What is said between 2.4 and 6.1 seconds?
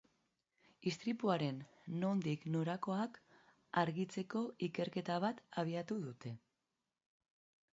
norakoak argitzeko ikerketa bat abiatu